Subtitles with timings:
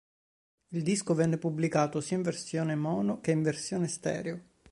[0.69, 4.41] Il disco venne pubblicato sia in versione mono che in versione stereo.